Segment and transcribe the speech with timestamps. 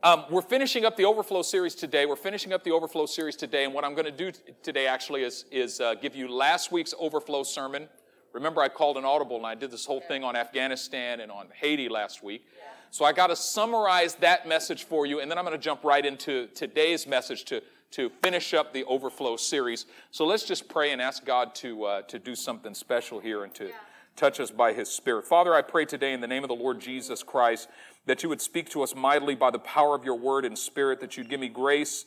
[0.00, 2.06] Um, we're finishing up the Overflow series today.
[2.06, 4.86] We're finishing up the Overflow series today, and what I'm going to do t- today
[4.86, 7.88] actually is, is uh, give you last week's Overflow sermon.
[8.32, 11.48] Remember, I called an audible and I did this whole thing on Afghanistan and on
[11.52, 12.46] Haiti last week.
[12.92, 15.82] So I got to summarize that message for you, and then I'm going to jump
[15.82, 17.60] right into today's message to,
[17.90, 19.86] to finish up the Overflow series.
[20.12, 23.52] So let's just pray and ask God to, uh, to do something special here and
[23.54, 23.72] to
[24.14, 25.24] touch us by His Spirit.
[25.24, 27.68] Father, I pray today in the name of the Lord Jesus Christ
[28.06, 31.00] that you would speak to us mightily by the power of your word and spirit,
[31.00, 32.04] that you'd give me grace,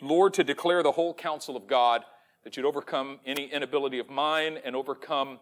[0.00, 2.02] Lord, to declare the whole counsel of God,
[2.44, 5.40] that you'd overcome any inability of mine and overcome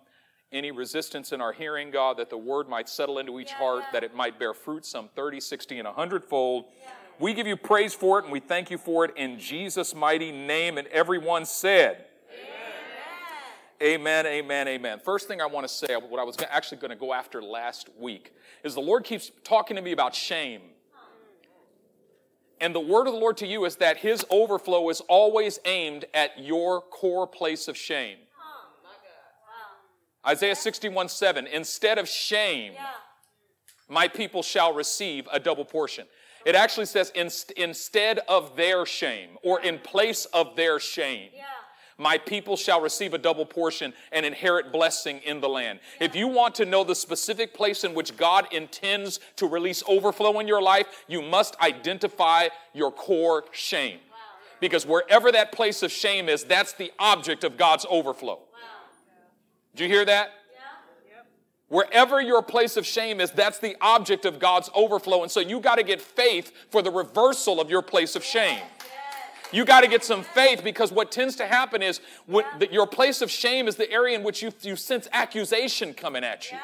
[0.51, 3.83] any resistance in our hearing, God, that the word might settle into each Yeah, heart,
[3.87, 3.93] yeah.
[3.93, 6.65] that it might bear fruit some 30, 60, and 100 fold.
[7.21, 10.33] We give you praise for it and we thank you for it in Jesus' mighty
[10.33, 10.79] name.
[10.79, 12.07] And everyone said,
[13.81, 15.01] Amen, amen, amen.
[15.05, 17.89] First thing I want to say, what I was actually going to go after last
[17.99, 18.33] week,
[18.65, 20.63] is the Lord keeps talking to me about shame.
[22.61, 26.07] And the word of the Lord to you is that his overflow is always aimed
[26.13, 28.19] at your core place of shame.
[30.27, 32.73] Isaiah 61 7, instead of shame,
[33.89, 36.07] my people shall receive a double portion.
[36.45, 41.31] It actually says "Inst- instead of their shame or in place of their shame.
[42.01, 45.81] My people shall receive a double portion and inherit blessing in the land.
[46.01, 50.39] If you want to know the specific place in which God intends to release overflow
[50.39, 53.99] in your life, you must identify your core shame.
[54.61, 58.41] Because wherever that place of shame is, that's the object of God's overflow.
[59.75, 60.31] Did you hear that?
[61.69, 65.23] Wherever your place of shame is, that's the object of God's overflow.
[65.23, 68.63] And so you got to get faith for the reversal of your place of shame.
[69.53, 72.87] You got to get some faith because what tends to happen is what, that your
[72.87, 76.59] place of shame is the area in which you, you sense accusation coming at you.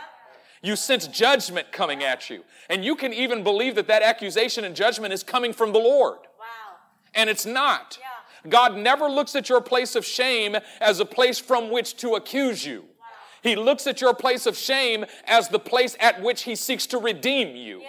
[0.63, 2.43] You sense judgment coming at you.
[2.71, 6.19] And you can even believe that that accusation and judgment is coming from the Lord.
[6.39, 6.77] Wow.
[7.15, 7.99] And it's not.
[8.01, 8.51] Yeah.
[8.51, 12.65] God never looks at your place of shame as a place from which to accuse
[12.65, 12.81] you.
[12.81, 13.06] Wow.
[13.43, 16.99] He looks at your place of shame as the place at which He seeks to
[16.99, 17.81] redeem you.
[17.81, 17.89] Yeah,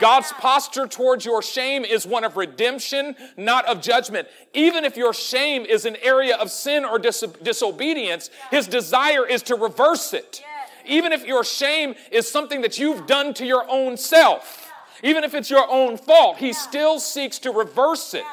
[0.00, 4.28] God's posture towards your shame is one of redemption, not of judgment.
[4.54, 9.42] Even if your shame is an area of sin or dis- disobedience, His desire is
[9.44, 10.42] to reverse it.
[10.86, 15.34] Even if your shame is something that you've done to your own self, even if
[15.34, 18.24] it's your own fault, He still seeks to reverse it.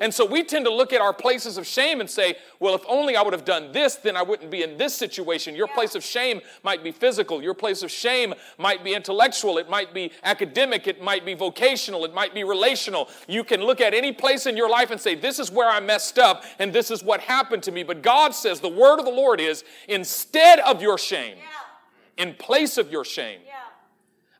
[0.00, 2.82] And so we tend to look at our places of shame and say, well, if
[2.88, 5.54] only I would have done this, then I wouldn't be in this situation.
[5.54, 7.42] Your place of shame might be physical.
[7.42, 9.58] Your place of shame might be intellectual.
[9.58, 10.86] It might be academic.
[10.86, 12.04] It might be vocational.
[12.04, 13.08] It might be relational.
[13.26, 15.80] You can look at any place in your life and say, this is where I
[15.80, 17.82] messed up and this is what happened to me.
[17.82, 22.24] But God says the word of the Lord is instead of your shame, Yeah.
[22.24, 23.54] in place of your shame, Yeah.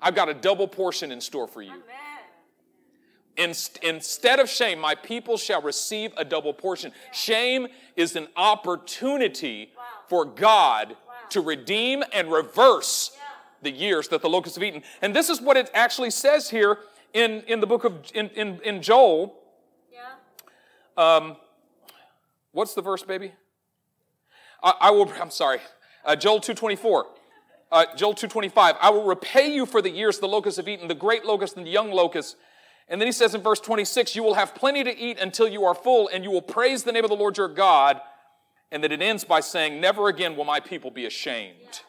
[0.01, 1.71] I've got a double portion in store for you.
[1.71, 2.08] Amen.
[3.39, 6.93] In- instead of shame, my people shall receive a double portion.
[7.13, 9.83] Shame is an opportunity Wow.
[10.09, 11.15] for God Wow.
[11.31, 13.21] to redeem and reverse Yeah.
[13.63, 14.83] the years that the locusts have eaten.
[15.01, 16.81] And this is what it actually says here
[17.15, 19.35] in, in the book of in, in, in Joel.
[19.93, 20.01] Yeah.
[20.97, 21.37] Um,
[22.51, 23.33] what's the verse, baby?
[24.65, 25.09] I, I will.
[25.21, 25.61] I'm sorry.
[26.05, 27.07] Uh, Joel two twenty four.
[27.71, 28.75] Uh, Joel two twenty five.
[28.81, 31.65] I will repay you for the years the locusts have eaten, the great locust and
[31.65, 32.37] the young locust.
[32.89, 35.65] And then he says in verse 26, you will have plenty to eat until you
[35.65, 38.01] are full, and you will praise the name of the Lord your God.
[38.71, 41.81] And that it ends by saying, Never again will my people be ashamed.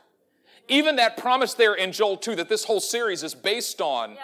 [0.70, 4.20] Even that promise there in Joel 2 that this whole series is based on, Yeah.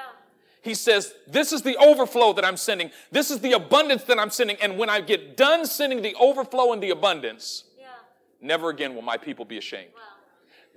[0.62, 2.91] he says, This is the overflow that I'm sending.
[3.12, 4.56] This is the abundance that I'm sending.
[4.62, 7.88] And when I get done sending the overflow and the abundance, Yeah.
[8.40, 9.91] never again will my people be ashamed.
[9.94, 10.02] Wow.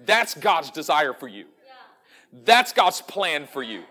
[0.04, 1.46] That's God's desire for you.
[1.64, 1.72] Yeah.
[2.44, 3.84] That's God's plan for you.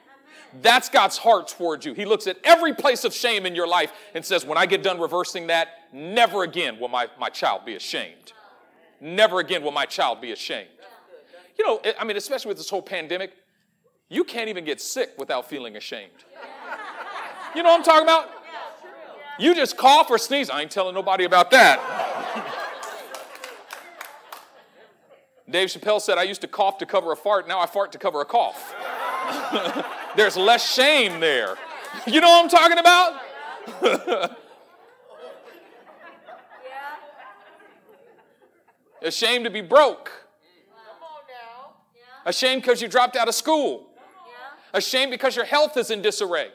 [0.62, 1.94] That's God's heart towards you.
[1.94, 4.84] He looks at every place of shame in your life and says, When I get
[4.84, 8.34] done reversing that, never again will my, my child be ashamed.
[9.00, 10.70] Never again will my child be ashamed.
[11.58, 13.34] You know, I mean, especially with this whole pandemic,
[14.10, 16.12] you can't even get sick without feeling ashamed.
[17.56, 18.30] You know what I'm talking about?
[19.40, 20.50] You just cough or sneeze.
[20.50, 21.80] I ain't telling nobody about that.
[25.50, 27.98] Dave Chappelle said, I used to cough to cover a fart, now I fart to
[27.98, 28.76] cover a cough.
[30.16, 31.58] There's less shame there.
[32.06, 33.22] You know what I'm talking about?
[39.02, 40.12] Ashamed to be broke.
[42.26, 43.88] Ashamed because you dropped out of school.
[44.74, 46.50] Ashamed because your health is in disarray.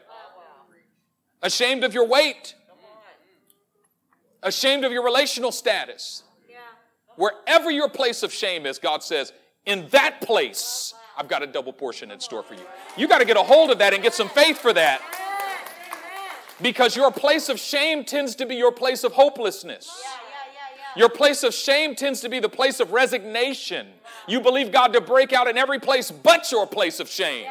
[1.40, 2.54] Ashamed of your weight.
[4.42, 6.24] Ashamed of your relational status.
[7.16, 9.32] Wherever your place of shame is, God says,
[9.64, 12.64] in that place, I've got a double portion in store for you.
[12.96, 15.00] You got to get a hold of that and get some faith for that.
[16.60, 19.90] Because your place of shame tends to be your place of hopelessness.
[20.96, 23.86] Your place of shame tends to be the place of resignation.
[24.28, 27.46] You believe God to break out in every place but your place of shame.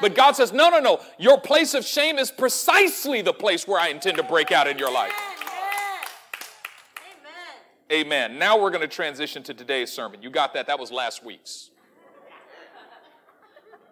[0.00, 1.00] But God says, no, no, no.
[1.18, 4.78] Your place of shame is precisely the place where I intend to break out in
[4.78, 5.12] your life.
[7.90, 8.38] Amen.
[8.38, 10.22] Now we're going to transition to today's sermon.
[10.22, 10.66] You got that?
[10.66, 11.70] That was last week's.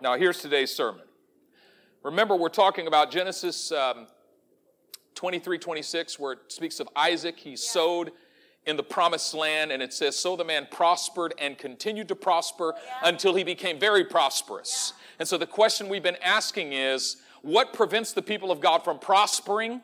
[0.06, 1.03] Now here's today's sermon.
[2.05, 4.06] Remember, we're talking about Genesis um,
[5.17, 7.37] 23 26, where it speaks of Isaac.
[7.37, 8.12] He sowed
[8.67, 12.75] in the promised land, and it says, So the man prospered and continued to prosper
[13.03, 14.93] until he became very prosperous.
[15.19, 19.00] And so the question we've been asking is what prevents the people of God from
[19.00, 19.81] prospering,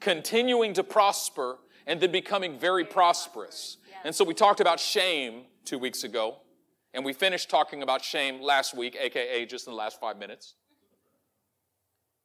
[0.00, 3.76] continuing to prosper, and then becoming very prosperous?
[4.04, 6.38] And so we talked about shame two weeks ago,
[6.92, 10.54] and we finished talking about shame last week, aka just in the last five minutes.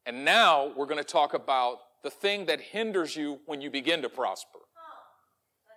[0.05, 4.01] And now we're going to talk about the thing that hinders you when you begin
[4.03, 4.59] to prosper.
[4.59, 5.71] Oh,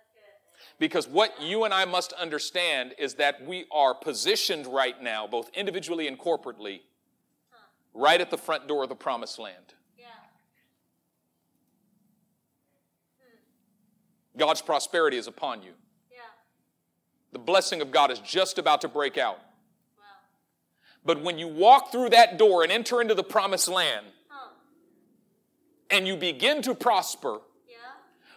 [0.77, 5.49] because what you and I must understand is that we are positioned right now, both
[5.55, 6.81] individually and corporately,
[7.93, 9.73] right at the front door of the promised land.
[13.17, 14.37] Hmm.
[14.37, 15.73] God's prosperity is upon you.
[17.31, 19.37] The blessing of God is just about to break out.
[19.97, 20.03] Wow.
[21.05, 24.49] But when you walk through that door and enter into the promised land Huh.
[25.91, 27.77] and you begin to prosper, Yeah.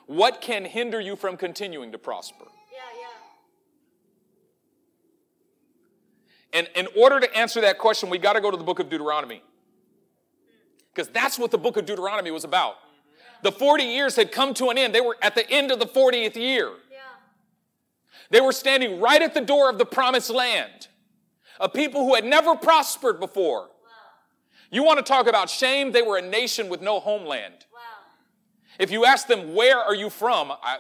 [0.07, 2.47] what can hinder you from continuing to prosper?
[2.71, 3.09] Yeah, yeah.
[6.53, 8.91] And in order to answer that question, we got to go to the book of
[8.91, 9.39] Deuteronomy.
[9.39, 10.53] Hmm.
[10.95, 12.75] Because that's what the book of Deuteronomy was about.
[12.75, 13.45] Mm-hmm.
[13.45, 14.95] The 40 years had come to an end.
[14.95, 16.73] They were at the end of the 40th year.
[18.33, 18.39] Yeah.
[18.39, 20.89] They were standing right at the door of the promised land.
[21.61, 23.63] A people who had never prospered before.
[23.63, 23.69] Wow.
[24.71, 25.93] You want to talk about shame?
[25.93, 27.67] They were a nation with no homeland.
[27.73, 27.81] Wow.
[28.79, 30.51] If you ask them, where are you from?
[30.51, 30.79] I,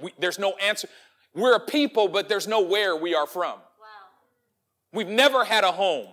[0.00, 0.88] we, there's no answer.
[1.34, 3.58] We're a people, but there's no where we are from.
[3.58, 3.86] Wow.
[4.92, 6.08] We've never had a home.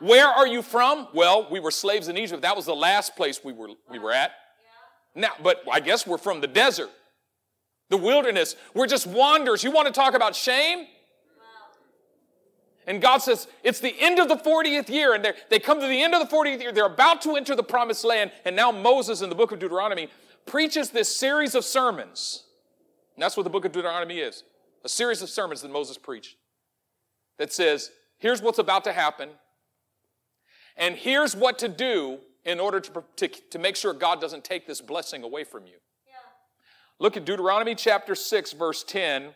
[0.00, 1.08] Where are you from?
[1.14, 2.42] Well, we were slaves in Egypt.
[2.42, 4.32] That was the last place we were, we were at.
[5.14, 6.90] Now, but I guess we're from the desert,
[7.88, 8.56] the wilderness.
[8.74, 9.62] We're just wanderers.
[9.62, 10.86] You want to talk about shame?
[12.86, 16.02] And God says, it's the end of the 40th year, and they come to the
[16.02, 16.70] end of the 40th year.
[16.70, 20.08] They're about to enter the promised land, and now Moses in the book of Deuteronomy
[20.46, 22.44] preaches this series of sermons.
[23.16, 24.44] And that's what the book of Deuteronomy is
[24.84, 26.36] a series of sermons that Moses preached
[27.38, 29.30] that says, here's what's about to happen,
[30.76, 34.66] and here's what to do in order to, to, to make sure God doesn't take
[34.66, 35.78] this blessing away from you.
[36.98, 39.34] Look at Deuteronomy chapter 6, verse 10.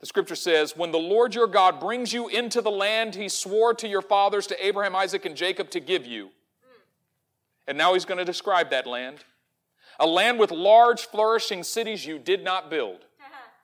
[0.00, 3.74] The scripture says, When the Lord your God brings you into the land he swore
[3.74, 6.30] to your fathers, to Abraham, Isaac, and Jacob to give you.
[7.66, 9.24] And now he's going to describe that land.
[9.98, 12.98] A land with large, flourishing cities you did not build,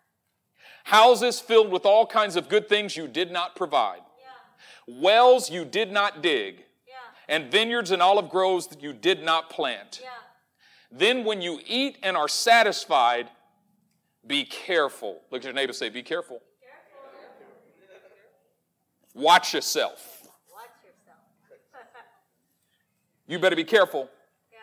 [0.84, 5.00] houses filled with all kinds of good things you did not provide, Yeah.
[5.00, 6.94] wells you did not dig, Yeah.
[7.28, 10.00] and vineyards and olive groves that you did not plant.
[10.02, 10.10] Yeah.
[10.96, 13.28] Then, when you eat and are satisfied,
[14.26, 15.20] be careful.
[15.32, 16.40] Look at your neighbor say, Be careful.
[19.12, 20.22] Watch yourself.
[20.52, 21.18] Watch yourself.
[23.26, 24.08] You better be careful.
[24.52, 24.58] yeah.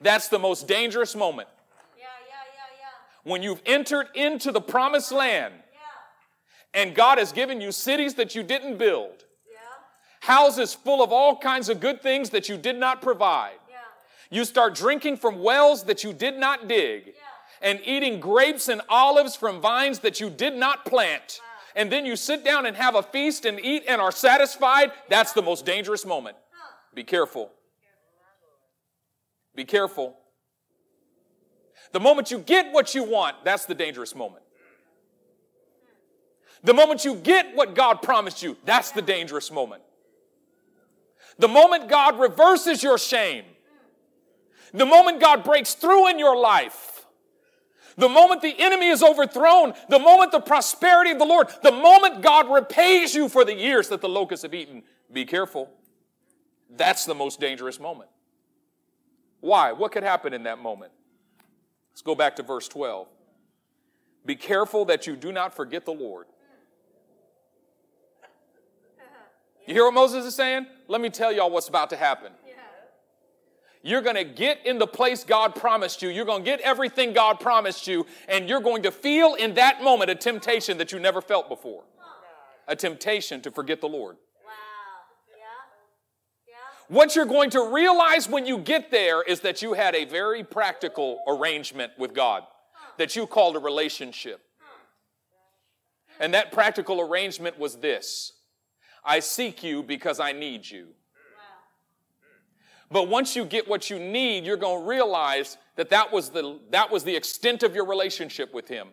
[0.00, 1.48] That's the most dangerous moment.
[1.96, 3.30] Yeah, yeah, yeah, yeah.
[3.30, 6.80] When you've entered into the promised land Yeah.
[6.82, 9.58] and God has given you cities that you didn't build, Yeah.
[10.20, 13.58] houses full of all kinds of good things that you did not provide.
[14.34, 17.06] You start drinking from wells that you did not dig.
[17.06, 17.12] Yeah.
[17.62, 21.40] and eating grapes and olives from vines that you did not plant.
[21.76, 24.90] And then you sit down and have a feast and eat and are satisfied.
[25.08, 26.36] That's the most dangerous moment.
[26.94, 27.52] Be careful.
[29.54, 30.16] Be careful.
[31.92, 34.42] The moment you get what you want, that's the dangerous moment.
[36.64, 39.82] The moment you get what God promised you, that's the dangerous moment.
[41.38, 43.44] The moment God reverses your shame,
[44.74, 47.06] the moment God breaks through in your life,
[47.96, 52.22] the moment the enemy is overthrown, the moment the prosperity of the Lord, the moment
[52.22, 55.70] God repays you for the years that the locusts have eaten, be careful.
[56.76, 58.10] That's the most dangerous moment.
[59.40, 59.72] Why?
[59.72, 60.90] What could happen in that moment?
[61.92, 63.06] Let's go back to verse 12.
[64.26, 66.26] Be careful that you do not forget the Lord.
[69.66, 70.66] You hear what Moses is saying?
[70.88, 72.32] Let me tell y'all what's about to happen.
[73.86, 76.08] You're going to get in the place God promised you.
[76.08, 79.84] You're going to get everything God promised you, and you're going to feel in that
[79.84, 81.84] moment a temptation that you never felt before.
[82.66, 84.16] A temptation to forget the Lord.
[84.42, 84.52] Wow.
[85.28, 86.54] Yeah.
[86.54, 86.94] Yeah.
[86.96, 90.42] What you're going to realize when you get there is that you had a very
[90.42, 92.44] practical arrangement with God
[92.96, 94.40] that you called a relationship.
[96.18, 98.32] And that practical arrangement was this
[99.04, 100.94] I seek you because I need you.
[102.94, 106.60] But once you get what you need, you're going to realize that that was the,
[106.70, 108.86] that was the extent of your relationship with Him.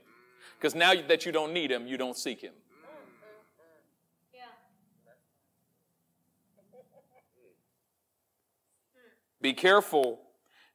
[0.57, 2.53] Because now that you don't need Him, you don't seek Him.
[9.39, 10.19] Be careful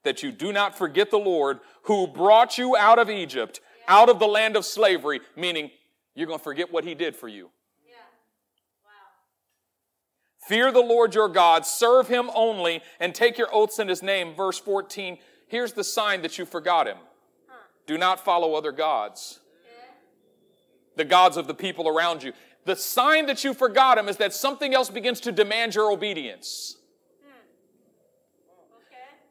[0.05, 4.21] that you do not forget the Lord who brought you out of Egypt, out of
[4.21, 5.73] the land of slavery, meaning
[6.15, 7.51] you're going to forget what He did for you.
[10.47, 14.33] Fear the Lord your God, serve him only, and take your oaths in his name.
[14.35, 16.99] Verse 14, here's the sign that you forgot him.
[17.87, 19.41] Do not follow other gods,
[20.95, 22.33] the gods of the people around you.
[22.65, 26.77] The sign that you forgot him is that something else begins to demand your obedience,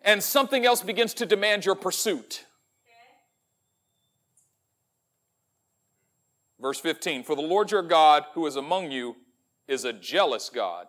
[0.04, 2.46] and something else begins to demand your pursuit.
[6.60, 9.16] Verse 15, for the Lord your God who is among you
[9.68, 10.88] is a jealous God,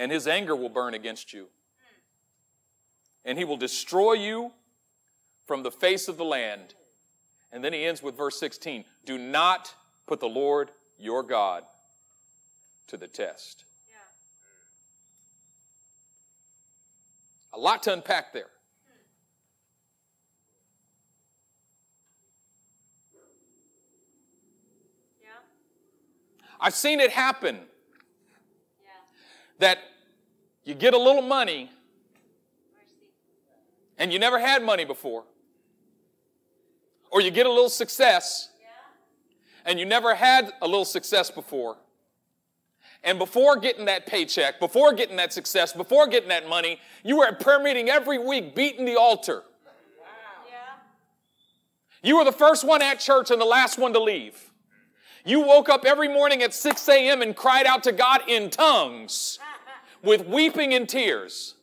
[0.00, 1.48] and his anger will burn against you.
[3.22, 4.52] And he will destroy you
[5.46, 6.74] from the face of the land.
[7.52, 9.74] And then he ends with verse 16 Do not
[10.06, 11.64] put the Lord your God
[12.86, 13.64] to the test.
[13.90, 13.96] Yeah.
[17.52, 18.46] A lot to unpack there.
[25.22, 25.28] Yeah.
[26.58, 27.58] I've seen it happen
[28.82, 28.92] Yeah.
[29.58, 29.78] that
[30.70, 31.68] you get a little money
[33.98, 35.24] and you never had money before,
[37.10, 38.50] or you get a little success
[39.66, 41.76] and you never had a little success before.
[43.02, 47.26] And before getting that paycheck, before getting that success, before getting that money, you were
[47.26, 49.42] at prayer meeting every week beating the altar.
[52.00, 54.52] You were the first one at church and the last one to leave.
[55.24, 57.22] You woke up every morning at 6 a.m.
[57.22, 59.40] and cried out to God in tongues
[60.02, 61.54] with weeping and tears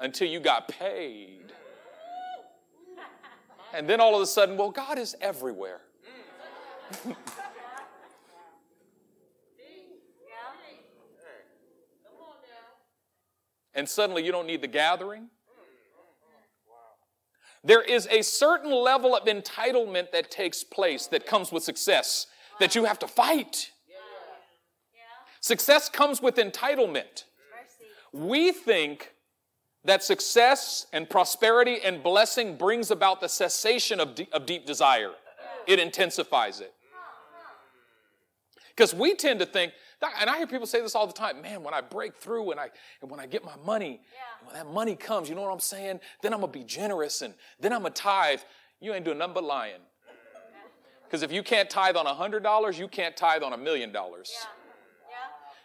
[0.00, 1.52] until you got paid.
[3.74, 5.80] And then all of a sudden, well, God is everywhere.
[13.74, 15.28] And suddenly you don't need the gathering.
[17.64, 22.26] There is a certain level of entitlement that takes place that comes with success
[22.58, 23.70] that you have to fight.
[25.40, 27.24] Success comes with entitlement.
[28.12, 29.12] We think
[29.84, 35.12] that success and prosperity and blessing brings about the cessation of, de- of deep desire,
[35.66, 36.72] it intensifies it.
[38.68, 39.72] Because we tend to think,
[40.18, 42.58] and I hear people say this all the time, man, when I break through and
[42.60, 42.70] I
[43.02, 44.46] and when I get my money, Yeah.
[44.46, 46.00] when that money comes, you know what I'm saying?
[46.22, 48.40] Then I'm gonna be generous and then I'm gonna tithe.
[48.80, 49.80] You ain't doing nothing but lying.
[51.04, 54.32] Because if you can't tithe on a $100, you can't tithe on a million dollars.
[54.32, 54.61] Yeah.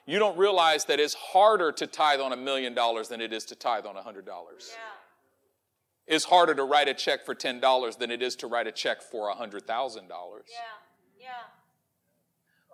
[0.08, 3.44] You don't realize that it's harder to tithe on a million dollars than it is
[3.46, 4.26] to tithe on a $100.
[4.26, 4.76] Yeah.
[6.08, 9.02] It's harder to write a check for $10 than it is to write a check
[9.02, 9.62] for a $100,000.
[9.68, 10.08] Yeah.
[11.20, 11.28] Yeah.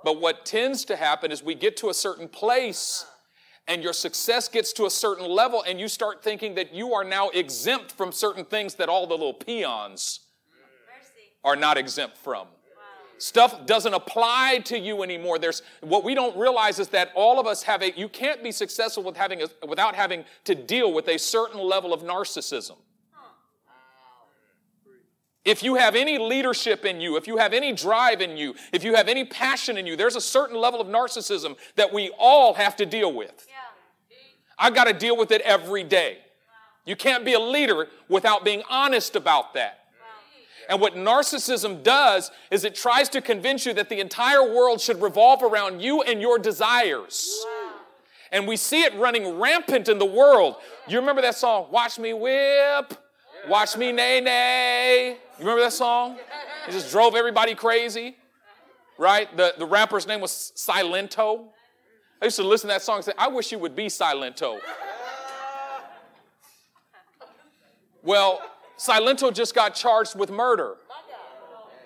[0.03, 3.73] But what tends to happen is we get to a certain place uh-huh.
[3.73, 7.03] and your success gets to a certain level and you start thinking that you are
[7.03, 10.61] now exempt from certain things that all the little peons mm.
[10.95, 11.31] Mercy.
[11.43, 12.45] are not exempt from.
[13.23, 13.27] Wow.
[13.27, 15.39] Stuff doesn't apply to you anymore.
[15.39, 18.51] There's what we don't realize is that all of us have a you can't be
[18.51, 22.77] successful with having a, without having to deal with a certain level of narcissism.
[25.45, 28.83] If you have any leadership in you, if you have any drive in you, if
[28.85, 32.53] you have any passion in you, there's a certain level of narcissism that we all
[32.53, 33.45] have to deal with.
[33.49, 33.55] Yeah.
[34.57, 36.19] I've got to deal with it every day.
[36.85, 39.82] You can't be a leader without being honest about that.
[40.69, 45.01] And what narcissism does is it tries to convince you that the entire world should
[45.01, 47.45] revolve around you and your desires.
[48.31, 50.55] And we see it running rampant in the world.
[50.87, 52.97] You remember that song, Watch Me Whip,
[53.47, 55.09] Watch Me Nae Nae?
[55.09, 56.17] You remember that song?
[56.67, 58.15] It just drove everybody crazy,
[58.97, 59.35] right?
[59.35, 61.45] The, the rapper's name was Silento.
[62.21, 64.59] I used to listen to that song and say, I wish you would be Silento.
[68.05, 68.41] Well,
[68.77, 70.75] Silento just got charged with murder.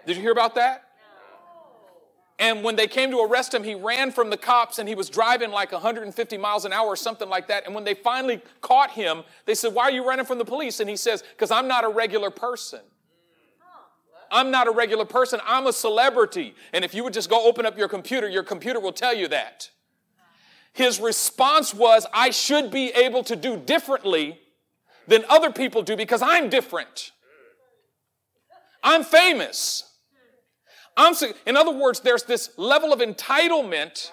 [0.05, 0.83] Did you hear about that?
[2.39, 5.09] And when they came to arrest him, he ran from the cops and he was
[5.09, 7.65] driving like 150 miles an hour or something like that.
[7.65, 10.79] And when they finally caught him, they said, Why are you running from the police?
[10.79, 12.81] And he says, Because I'm not a regular person.
[14.29, 15.39] I'm not a regular person.
[15.45, 16.53] I'm a celebrity.
[16.73, 19.27] And if you would just go open up your computer, your computer will tell you
[19.29, 19.69] that.
[20.73, 24.39] his response was, I should be able to do differently
[25.07, 27.11] than other people do because I'm different.
[28.83, 29.83] I'm famous.
[30.95, 31.13] I'm,
[31.45, 34.11] in other words, there's this level of entitlement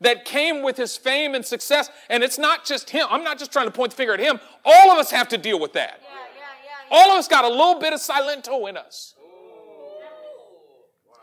[0.00, 1.90] that came with his fame and success.
[2.08, 3.06] And it's not just him.
[3.10, 4.38] I'm not just trying to point the finger at him.
[4.64, 6.00] All of us have to deal with that.
[6.02, 9.14] Yeah, yeah, yeah, All of us got a little bit of silento in us.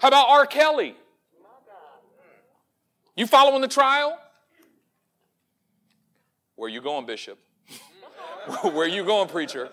[0.02, 0.46] How about R.
[0.46, 0.96] Kelly?
[3.16, 4.20] You following the trial?
[6.56, 7.40] Where you going, Bishop?
[8.64, 9.70] Where you going, preacher?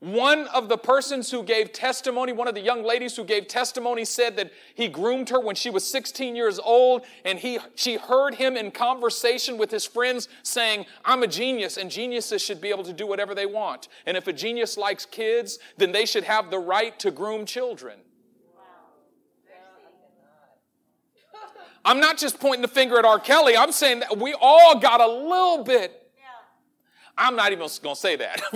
[0.00, 4.06] One of the persons who gave testimony, one of the young ladies who gave testimony
[4.06, 8.34] said that he groomed her when she was 16 years old and he, she heard
[8.36, 12.84] him in conversation with his friends saying, I'm a genius and geniuses should be able
[12.84, 13.88] to do whatever they want.
[14.06, 17.98] And if a genius likes kids, then they should have the right to groom children.
[21.84, 23.18] I'm not just pointing the finger at R.
[23.18, 23.54] Kelly.
[23.56, 25.99] I'm saying that we all got a little bit
[27.20, 28.42] I'm not even going to say that.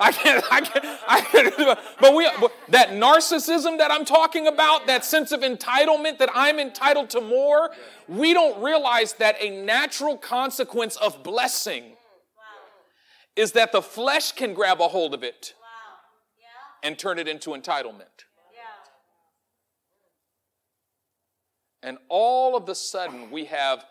[0.00, 2.24] I can't, I can't, I can't, but we,
[2.70, 7.70] that narcissism that I'm talking about, that sense of entitlement that I'm entitled to more,
[8.08, 11.92] we don't realize that a natural consequence of blessing
[13.36, 15.52] is that the flesh can grab a hold of it
[16.82, 18.24] and turn it into entitlement.
[21.82, 23.84] And all of a sudden, we have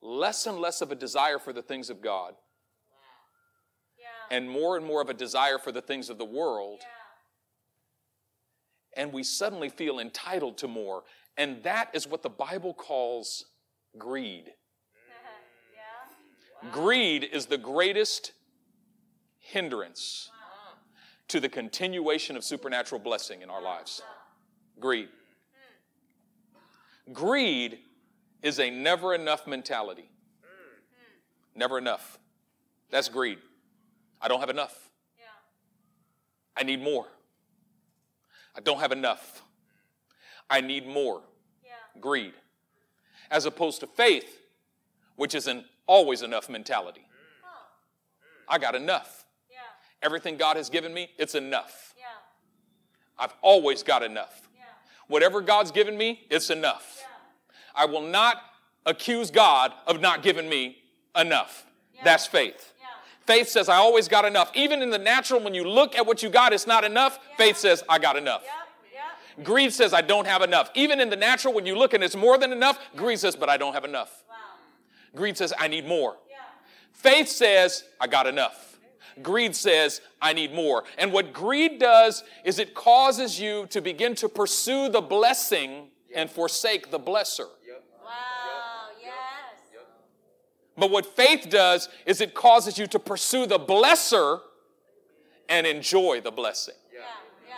[0.00, 2.34] less and less of a desire for the things of God
[4.32, 6.78] and more and more of a desire for the things of the world.
[6.80, 6.88] Yeah.
[9.02, 11.04] And we suddenly feel entitled to more.
[11.36, 13.44] And that is what the Bible calls
[13.98, 14.44] greed.
[15.74, 16.66] yeah.
[16.66, 16.70] wow.
[16.72, 18.32] Greed is the greatest
[19.38, 20.78] hindrance wow.
[21.28, 24.00] to the continuation of supernatural blessing in our lives.
[24.80, 25.10] Greed.
[27.06, 27.12] Hmm.
[27.12, 27.80] Greed
[28.42, 30.08] is a never enough mentality.
[30.40, 31.58] Hmm.
[31.58, 32.18] Never enough.
[32.90, 33.38] That's greed.
[34.22, 34.90] I don't have enough.
[35.18, 35.24] Yeah.
[36.56, 37.06] I need more.
[38.56, 39.42] I don't have enough.
[40.48, 41.22] I need more.
[41.64, 42.00] Yeah.
[42.00, 42.34] Greed.
[43.30, 44.40] As opposed to faith,
[45.16, 47.06] which is an always enough mentality.
[47.42, 47.66] Huh.
[48.48, 49.24] I got enough.
[49.50, 49.58] Yeah.
[50.02, 51.94] Everything God has given me, it's enough.
[51.98, 52.04] Yeah.
[53.18, 54.48] I've always got enough.
[54.54, 54.64] Yeah.
[55.08, 56.98] Whatever God's given me, it's enough.
[57.00, 57.06] Yeah.
[57.74, 58.36] I will not
[58.86, 60.76] accuse God of not giving me
[61.16, 61.66] enough.
[62.04, 62.71] That's faith.
[63.26, 64.50] Faith says, I always got enough.
[64.54, 67.18] Even in the natural, when you look at what you got, it's not enough.
[67.30, 67.36] Yeah.
[67.36, 68.42] Faith says, I got enough.
[68.44, 68.52] Yeah.
[69.38, 69.44] Yeah.
[69.44, 70.70] Greed says, I don't have enough.
[70.74, 73.48] Even in the natural, when you look and it's more than enough, greed says, but
[73.48, 74.24] I don't have enough.
[74.28, 74.36] Wow.
[75.14, 76.16] Greed says, I need more.
[76.92, 78.78] Faith says, I got enough.
[79.22, 80.84] Greed says, I need more.
[80.98, 86.30] And what greed does is it causes you to begin to pursue the blessing and
[86.30, 87.48] forsake the blesser.
[90.76, 94.40] But what faith does is it causes you to pursue the blesser
[95.48, 96.74] and enjoy the blessing.
[96.92, 97.00] Yeah.
[97.46, 97.54] Yeah.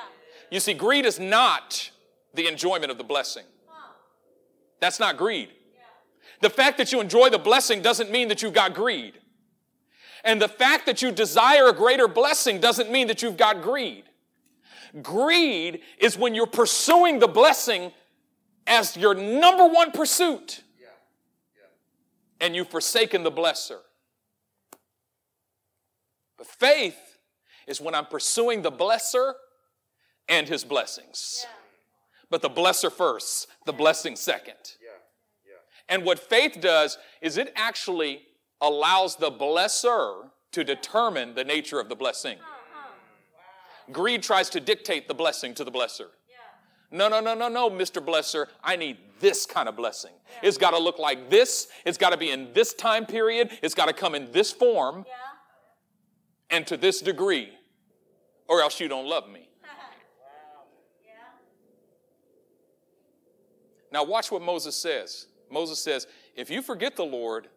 [0.51, 1.91] You see, greed is not
[2.35, 3.45] the enjoyment of the blessing.
[4.81, 5.51] That's not greed.
[6.41, 9.15] The fact that you enjoy the blessing doesn't mean that you've got greed.
[10.25, 14.05] And the fact that you desire a greater blessing doesn't mean that you've got greed.
[15.01, 17.93] Greed is when you're pursuing the blessing
[18.67, 20.64] as your number one pursuit
[22.45, 23.79] and you've forsaken the blesser.
[26.37, 27.17] But faith
[27.67, 29.33] is when I'm pursuing the blesser
[30.29, 31.41] and his blessings.
[31.43, 31.49] Yeah.
[32.29, 34.57] But the blesser first, the blessing second.
[34.83, 34.91] Yeah.
[35.47, 35.55] Yeah.
[35.89, 38.21] And what faith does is it actually
[38.61, 42.37] allows the blesser to determine the nature of the blessing.
[42.37, 42.85] Uh-huh.
[43.89, 43.95] Wow.
[43.95, 46.09] Greed tries to dictate the blessing to the blesser.
[46.95, 48.01] No, no, no, no, no, Mr.
[48.01, 48.47] Blesser.
[48.63, 50.13] I need this kind of blessing.
[50.13, 50.49] Yeah.
[50.49, 51.67] It's got to look like this.
[51.85, 53.51] It's got to be in this time period.
[53.63, 56.57] It's got to come in this form yeah.
[56.57, 57.51] and to this degree,
[58.49, 59.49] or else you don't love me.
[61.05, 61.15] yeah.
[63.91, 65.27] Now, watch what Moses says.
[65.51, 67.49] Moses says, If you forget the Lord,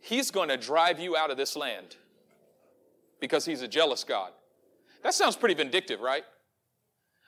[0.00, 1.94] He's going to drive you out of this land
[3.20, 4.32] because He's a jealous God.
[5.04, 6.24] That sounds pretty vindictive, right?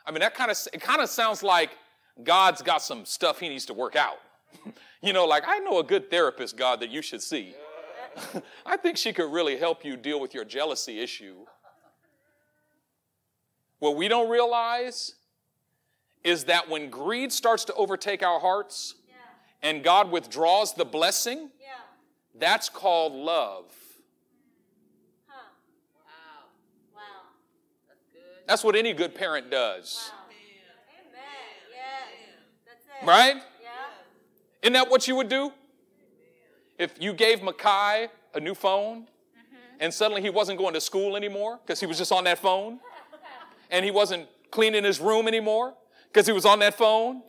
[0.06, 1.70] I mean, that kind of it kind of sounds like
[2.22, 4.18] God's got some stuff he needs to work out.
[5.02, 7.54] you know, like I know a good therapist, God, that you should see.
[8.66, 11.46] I think she could really help you deal with your jealousy issue.
[13.78, 15.14] What we don't realize
[16.22, 19.14] is that when greed starts to overtake our hearts yeah.
[19.68, 21.68] and God withdraws the blessing, yeah.
[22.38, 23.64] that's called love.
[28.46, 30.10] That's what any good parent does.
[33.02, 33.08] Wow.
[33.08, 33.36] Right?
[33.36, 33.70] Yeah.
[34.62, 35.52] Isn't that what you would do?
[36.78, 39.06] If you gave Makai a new phone
[39.80, 42.78] and suddenly he wasn't going to school anymore because he was just on that phone
[43.70, 45.74] and he wasn't cleaning his room anymore
[46.12, 47.22] because he was on that phone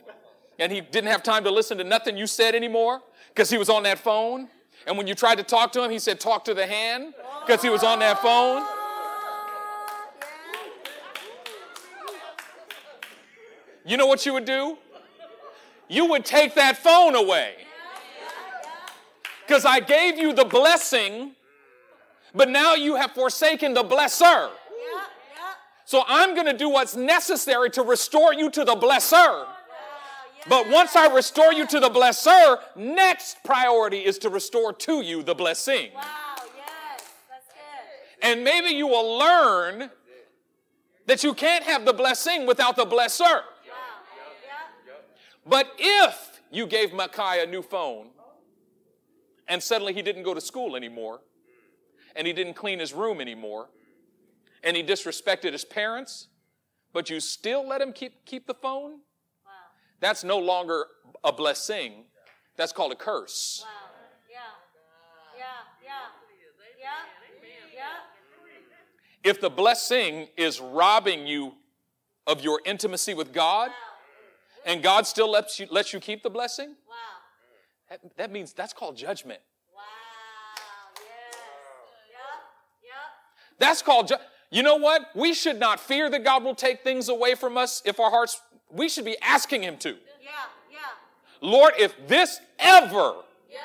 [0.58, 3.68] and he didn't have time to listen to nothing you said anymore because he was
[3.68, 4.48] on that phone.
[4.86, 7.14] And when you tried to talk to him, he said, Talk to the hand
[7.46, 8.64] because he was on that phone.
[13.84, 14.78] You know what you would do?
[15.88, 17.54] You would take that phone away.
[19.46, 21.32] Because I gave you the blessing,
[22.34, 24.48] but now you have forsaken the blesser.
[25.84, 29.46] So I'm going to do what's necessary to restore you to the blesser.
[30.48, 35.22] But once I restore you to the blesser, next priority is to restore to you
[35.22, 35.90] the blessing.
[35.94, 36.02] Wow,
[36.56, 38.28] yes, that's good.
[38.30, 39.90] And maybe you will learn
[41.06, 43.42] that you can't have the blessing without the blesser.
[45.46, 48.08] But if you gave Makai a new phone
[49.46, 51.20] and suddenly he didn't go to school anymore
[52.16, 53.68] and he didn't clean his room anymore
[54.62, 56.28] and he disrespected his parents,
[56.92, 58.92] but you still let him keep, keep the phone,
[59.44, 59.50] Wow,
[60.00, 60.86] that's no longer
[61.22, 62.04] a blessing.
[62.56, 63.62] That's called a curse.
[63.64, 63.68] wow,
[64.30, 64.38] yeah,
[65.36, 65.42] yeah,
[65.84, 66.90] yeah, yeah,
[67.74, 69.30] yeah.
[69.30, 71.54] If the blessing is robbing you
[72.26, 73.74] of your intimacy with God Wow,
[74.64, 76.94] and God still lets you, lets you keep the blessing, wow,
[77.90, 79.40] that, that means that's called judgment.
[79.74, 79.82] wow,
[80.96, 81.36] yes,
[82.10, 82.18] yep,
[82.82, 83.58] yep.
[83.58, 84.16] That's called, ju-
[84.50, 85.06] you know what?
[85.14, 88.40] We should not fear that God will take things away from us if our hearts,
[88.70, 89.90] we should be asking Him to.
[89.90, 90.30] Yeah,
[90.70, 90.78] yeah,
[91.40, 93.14] Lord, if this ever
[93.50, 93.60] yes,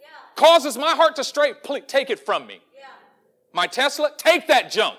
[0.00, 2.60] yeah, causes my heart to stray, please take it from me.
[2.76, 2.84] yeah,
[3.52, 4.98] My Tesla, take that junk.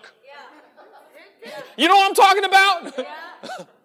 [1.44, 1.52] yeah.
[1.78, 2.94] You know what I'm talking about?
[2.98, 3.66] Yeah,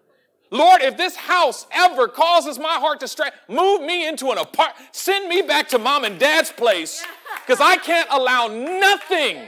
[0.49, 4.87] Lord, if this house ever causes my heart to stray, move me into an apartment.
[4.93, 7.05] send me back to mom and dad's place
[7.45, 9.41] because I can't allow nothing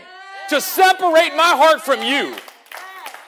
[0.49, 2.35] to separate my heart from you.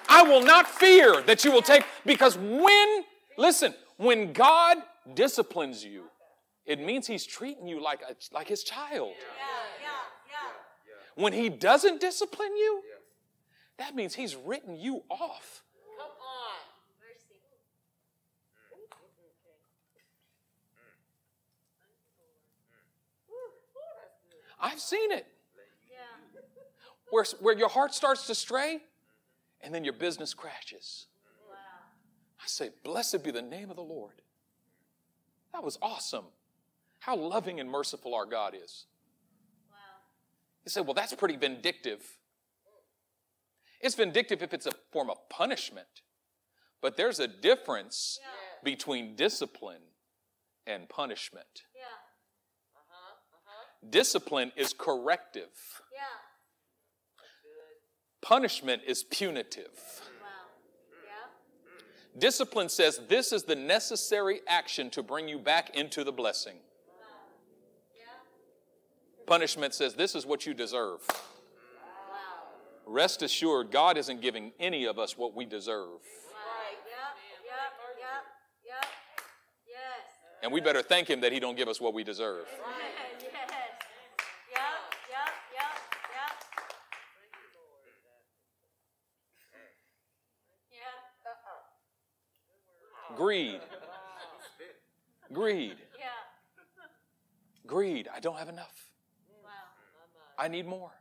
[0.10, 3.03] I will not fear that you will take, because when,
[3.38, 4.77] listen, when God
[5.13, 6.05] disciplines you,
[6.65, 9.13] it means he's treating you like, a, like his child.
[9.17, 9.45] yeah,
[9.81, 9.89] yeah,
[10.27, 11.23] yeah.
[11.23, 12.81] When he doesn't discipline you,
[13.77, 15.63] that means he's written you off.
[15.97, 16.60] Come on.
[16.99, 17.36] Mercy.
[24.62, 25.26] I've seen it.
[25.89, 25.97] Yeah.
[27.10, 28.82] Where, where your heart starts to stray
[29.62, 31.08] and then your business crashes.
[31.50, 31.56] Wow.
[32.39, 34.21] I say, Blessed be the name of the Lord.
[35.54, 36.26] That was awesome.
[37.00, 38.86] How loving and merciful our God is.
[39.71, 39.78] Wow.
[40.65, 42.04] You say, Well, that's pretty vindictive.
[43.82, 45.88] It's vindictive if it's a form of punishment,
[46.82, 48.28] but there's a difference Yeah.
[48.63, 49.82] between discipline
[50.67, 51.63] and punishment.
[53.89, 55.50] Discipline is corrective,
[55.94, 56.04] Yeah.
[58.22, 60.02] punishment is punitive.
[60.22, 60.28] Wow.
[61.04, 62.20] Yeah.
[62.20, 66.58] Discipline says this is the necessary action to bring you back into the blessing.
[67.98, 68.06] Yeah.
[69.26, 71.02] Punishment says this is what you deserve.
[71.10, 72.50] Wow.
[72.86, 76.00] Rest assured, God isn't giving any of us what we deserve.
[76.30, 76.78] Right.
[76.86, 77.17] Yep.
[77.46, 77.74] Yep.
[78.00, 78.26] Yep.
[78.65, 78.86] Yep.
[79.65, 80.06] Yes.
[80.44, 82.46] And we better thank Him that He don't give us what we deserve.
[82.48, 82.60] Yes.
[85.10, 85.30] Yep.
[85.30, 85.30] Yep.
[85.54, 85.72] Yep.
[86.13, 86.32] Yep.
[90.72, 91.32] Yeah.
[91.32, 91.62] Uh-uh.
[93.15, 93.62] Greed.
[95.32, 95.78] Greed.
[95.97, 96.06] Yeah.
[97.65, 98.10] Greed.
[98.13, 98.91] I don't have enough.
[99.43, 99.50] Wow.
[100.38, 100.91] I need more.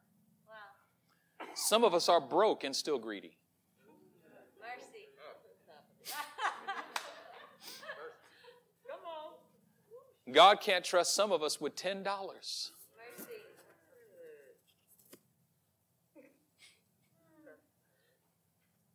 [0.48, 1.46] Wow.
[1.54, 3.36] Some of us are broke and still greedy.
[4.60, 5.08] Mercy.
[8.88, 10.32] Come on.
[10.32, 12.04] God can't trust some of us with $10.
[12.04, 12.60] Mercy.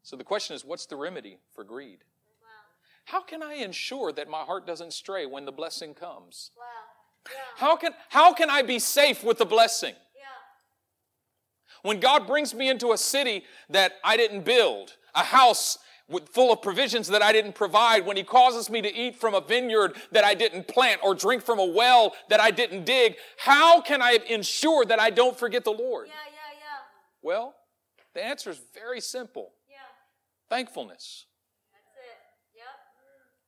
[0.04, 2.04] So the question is what's the remedy for greed?
[3.06, 6.52] How can I ensure that my heart doesn't stray when the blessing comes?
[6.58, 6.64] Wow.
[7.28, 7.38] Yeah.
[7.58, 9.94] How can, how can I be safe with the blessing?
[10.16, 10.22] Yeah.
[11.84, 16.52] When God brings me into a city that I didn't build, a house with, full
[16.52, 19.96] of provisions that I didn't provide, when He causes me to eat from a vineyard
[20.12, 24.02] that I didn't plant or drink from a well that I didn't dig, how can
[24.02, 26.08] I ensure that I don't forget the Lord?
[26.08, 26.14] Yeah.
[26.26, 26.58] Yeah.
[26.60, 26.82] Yeah.
[27.22, 27.56] Well,
[28.16, 29.78] the answer is very simple Yeah.
[30.50, 31.26] thankfulness.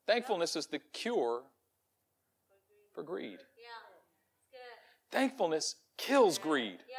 [0.08, 1.44] Thankfulness is the cure
[2.96, 3.40] for greed.
[5.12, 6.80] Thankfulness kills greed.
[6.90, 6.96] Yeah.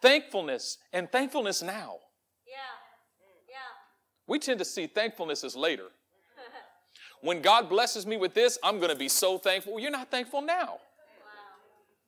[0.00, 1.96] Thankfulness and thankfulness now.
[2.46, 2.54] yeah.
[3.48, 3.56] Yeah.
[4.26, 5.86] We tend to see thankfulness as later.
[7.22, 9.72] When God blesses me with this, I'm going to be so thankful.
[9.74, 10.66] Well, you're not thankful now.
[10.66, 10.78] Wow.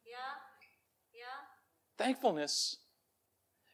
[0.06, 0.16] Yeah.
[1.14, 2.04] Yeah.
[2.04, 2.76] Thankfulness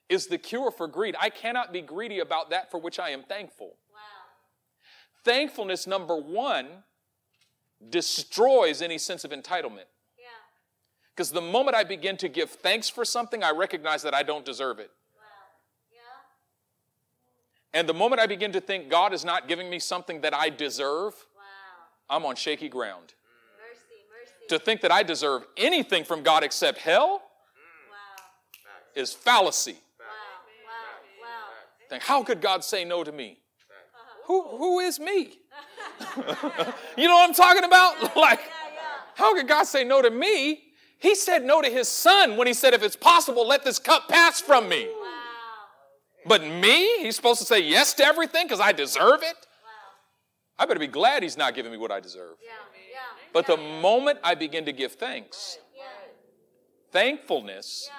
[0.08, 1.16] is the cure for greed.
[1.20, 3.76] I cannot be greedy about that for which I am thankful.
[5.24, 6.66] Thankfulness, number one,
[7.90, 9.88] destroys any sense of entitlement.
[10.18, 10.26] Yeah.
[11.14, 14.44] Because the moment I begin to give thanks for something, I recognize that I don't
[14.44, 14.90] deserve it.
[15.16, 15.22] Wow.
[15.92, 16.00] Yeah.
[17.78, 20.50] And the moment I begin to think God is not giving me something that I
[20.50, 22.16] deserve, Wow.
[22.16, 23.14] I'm on shaky ground.
[23.58, 24.04] Mercy.
[24.10, 24.48] Mercy.
[24.48, 27.22] To think that I deserve anything from God except hell
[27.90, 28.24] Wow.
[28.94, 29.78] is fallacy.
[29.98, 30.06] Wow.
[30.66, 31.22] Wow.
[31.22, 31.88] Wow.
[31.88, 33.38] Think, how could God say no to me?
[34.26, 35.38] Who, who is me?
[36.96, 38.16] you know what I'm talking about?
[38.16, 38.40] Like,
[39.14, 40.62] how could God say no to me?
[40.98, 44.08] He said no to his son when he said, if it's possible, let this cup
[44.08, 44.86] pass from me.
[44.88, 45.08] Wow.
[46.26, 46.98] But me?
[46.98, 49.36] He's supposed to say yes to everything because I deserve it?
[49.36, 50.58] Wow.
[50.58, 52.36] I better be glad he's not giving me what I deserve.
[52.42, 52.50] Yeah.
[52.90, 52.98] Yeah.
[53.32, 55.82] But the moment I begin to give thanks, Yeah.
[56.90, 57.90] thankfulness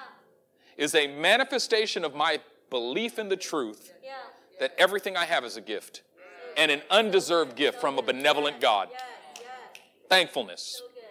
[0.76, 4.12] is a manifestation of my belief in the truth Yeah.
[4.60, 6.02] that everything I have is a gift
[6.56, 8.88] and an undeserved gift from a benevolent God.
[10.08, 11.02] Thankfulness, So good.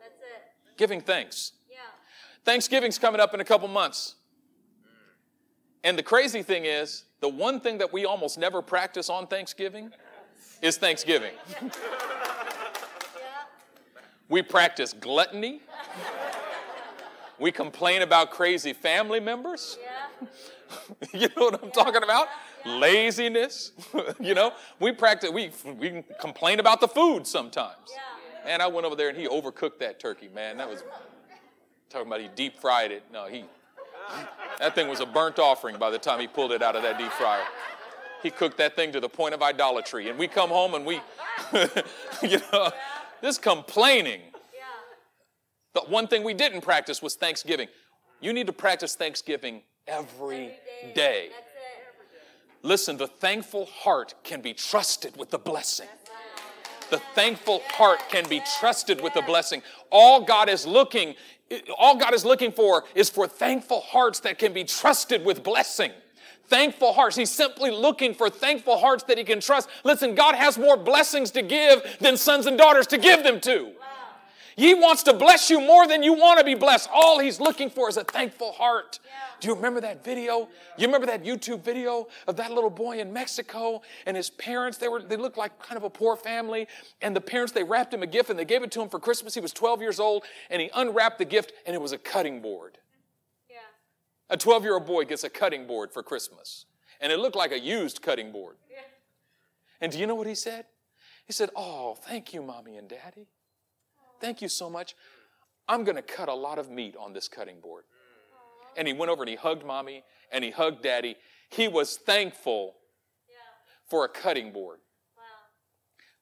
[0.00, 0.76] That's it.
[0.76, 1.52] giving thanks.
[2.44, 4.14] Thanksgiving's coming up in a couple months.
[5.84, 9.90] And the crazy thing is, the one thing that we almost never practice on Thanksgiving
[10.62, 11.32] is Thanksgiving.
[14.30, 15.62] We practice gluttony.
[17.38, 19.78] We complain about crazy family members.
[21.14, 22.26] You know what I'm talking about?
[22.68, 23.72] Laziness.
[24.20, 27.76] you know, we practice, we, we complain about the food sometimes.
[27.90, 28.52] Yeah.
[28.52, 30.56] And I went over there and he overcooked that turkey, man.
[30.56, 30.82] That was
[31.90, 33.02] talking about he deep fried it.
[33.12, 33.44] No, he
[34.58, 36.98] that thing was a burnt offering by the time he pulled it out of that
[36.98, 37.44] deep fryer.
[38.22, 40.08] He cooked that thing to the point of idolatry.
[40.08, 41.00] And we come home and we,
[42.22, 42.72] you know,
[43.20, 44.20] this complaining.
[44.22, 44.60] Yeah.
[45.74, 47.68] The one thing we didn't practice was Thanksgiving.
[48.20, 50.56] You need to practice Thanksgiving every
[50.94, 51.28] day.
[52.62, 55.88] Listen, the thankful heart can be trusted with the blessing.
[56.90, 59.62] The thankful heart can be trusted with the blessing.
[59.90, 61.14] All God is looking,
[61.76, 65.92] all God is looking for is for thankful hearts that can be trusted with blessing.
[66.48, 67.14] Thankful hearts.
[67.14, 69.68] He's simply looking for thankful hearts that he can trust.
[69.84, 73.72] Listen, God has more blessings to give than sons and daughters to give them to.
[74.58, 76.88] He wants to bless you more than you want to be blessed.
[76.92, 78.98] All he's looking for is a thankful heart.
[79.38, 80.48] Do you remember that video?
[80.76, 84.76] You remember that YouTube video of that little boy in Mexico and his parents?
[84.76, 86.66] They were they looked like kind of a poor family,
[87.00, 88.98] and the parents they wrapped him a gift and they gave it to him for
[88.98, 89.32] Christmas.
[89.32, 92.42] He was 12 years old, and he unwrapped the gift and it was a cutting
[92.42, 92.78] board.
[93.48, 93.58] Yeah.
[94.28, 96.64] A 12-year-old boy gets a cutting board for Christmas,
[97.00, 98.56] and it looked like a used cutting board.
[98.68, 98.78] Yeah.
[99.80, 100.64] And do you know what he said?
[101.26, 103.28] He said, "Oh, thank you, mommy and daddy.
[104.20, 104.94] Thank you so much.
[105.68, 107.84] I'm going to cut a lot of meat on this cutting board."
[108.76, 111.16] And he went over and he hugged mommy and he hugged daddy.
[111.50, 112.76] He was thankful
[113.28, 113.34] Yeah.
[113.88, 114.78] for a cutting board.
[115.16, 115.22] Wow.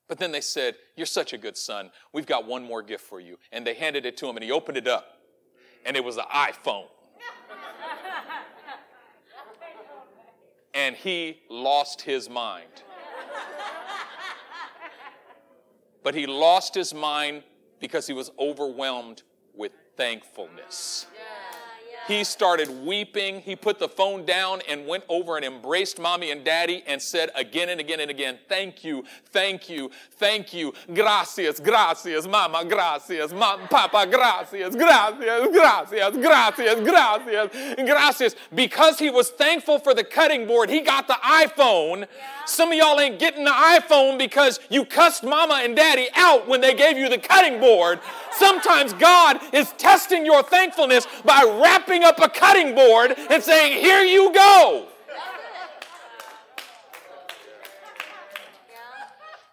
[0.08, 1.90] But then they said, You're such a good son.
[2.14, 3.36] We've got one more gift for you.
[3.52, 5.06] And they handed it to him and he opened it up.
[5.84, 6.84] And it was an iPhone.
[10.74, 12.68] and he lost his mind.
[16.02, 17.42] But he lost his mind
[17.80, 19.22] because he was overwhelmed
[19.54, 21.06] with thankfulness.
[22.06, 23.40] He started weeping.
[23.40, 27.30] He put the phone down and went over and embraced mommy and daddy and said
[27.34, 30.72] again and again and again, Thank you, thank you, thank you.
[30.92, 38.36] Gracias, gracias, mama, gracias, mama, papa, gracias, gracias, gracias, gracias, gracias, gracias.
[38.54, 42.06] Because he was thankful for the cutting board, he got the iPhone.
[42.46, 46.60] Some of y'all ain't getting the iPhone because you cussed mama and daddy out when
[46.60, 47.98] they gave you the cutting board.
[48.32, 54.02] Sometimes God is testing your thankfulness by wrapping up a cutting board and saying, Here
[54.02, 54.88] you go.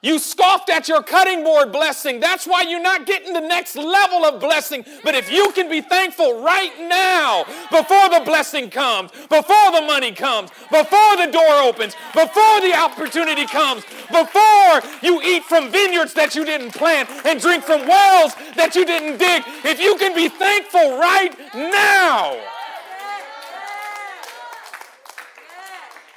[0.04, 2.20] You scoffed at your cutting board blessing.
[2.20, 4.84] That's why you're not getting the next level of blessing.
[5.02, 10.12] But if you can be thankful right now, before the blessing comes, before the money
[10.12, 16.36] comes, before the door opens, before the opportunity comes, before you eat from vineyards that
[16.36, 20.28] you didn't plant and drink from wells that you didn't dig, if you can be
[20.28, 22.38] thankful right now,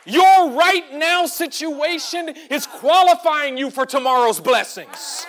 [0.07, 5.27] Your right now situation is qualifying you for tomorrow's blessings.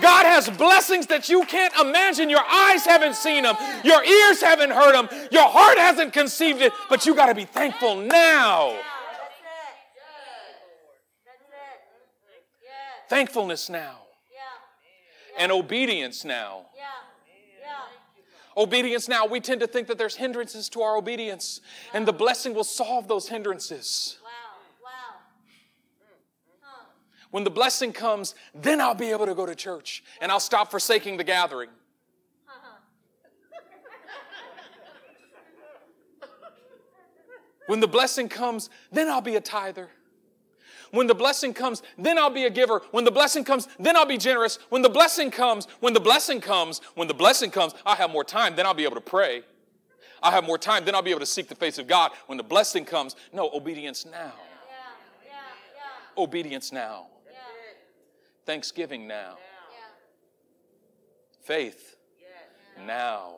[0.00, 2.30] God has blessings that you can't imagine.
[2.30, 6.72] Your eyes haven't seen them, your ears haven't heard them, your heart hasn't conceived it,
[6.88, 8.74] but you got to be thankful now.
[13.12, 13.98] thankfulness now,
[15.38, 16.64] and obedience now.
[18.56, 21.60] Obedience now, we tend to think that there's hindrances to our obedience,
[21.94, 24.18] and the blessing will solve those hindrances.
[24.22, 24.28] Wow.
[24.84, 25.18] Wow.
[27.30, 30.70] When the blessing comes, then I'll be able to go to church and I'll stop
[30.70, 31.70] forsaking the gathering.
[37.68, 39.88] When the blessing comes, then I'll be a tither.
[40.92, 42.82] When the blessing comes, then I'll be a giver.
[42.90, 44.58] When the blessing comes, then I'll be generous.
[44.68, 48.24] When the blessing comes, when the blessing comes, when the blessing comes, I'll have more
[48.24, 49.42] time, then I'll be able to pray.
[50.22, 52.12] I'll have more time, then I'll be able to seek the face of God.
[52.26, 54.12] When the blessing comes, no, obedience now.
[54.12, 55.24] Yeah.
[55.24, 55.32] Yeah.
[55.74, 56.22] Yeah.
[56.22, 57.06] Obedience now.
[57.26, 57.38] Yeah.
[58.46, 59.38] Thanksgiving now.
[59.72, 59.78] Yeah.
[61.40, 61.96] Faith
[62.86, 63.36] now.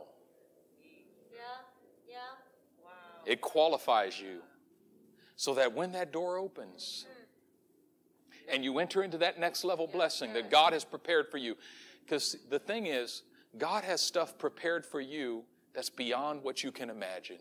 [3.26, 4.40] It qualifies you
[5.36, 7.06] so that when that door opens
[8.50, 11.56] and you enter into that next level blessing that God has prepared for you,
[12.04, 13.22] because the thing is,
[13.56, 17.38] God has stuff prepared for you that's beyond what you can imagine.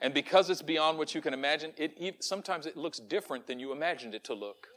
[0.00, 3.72] And because it's beyond what you can imagine, it sometimes it looks different than you
[3.72, 4.68] imagined it to look.